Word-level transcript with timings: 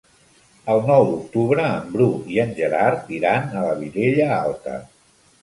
El 0.75 0.79
nou 0.91 1.03
d'octubre 1.09 1.65
en 1.73 1.91
Bru 1.97 2.07
i 2.37 2.41
en 2.45 2.57
Gerard 2.61 3.13
iran 3.19 3.47
a 3.61 3.67
la 3.69 3.77
Vilella 3.83 4.33
Alta. 4.41 4.81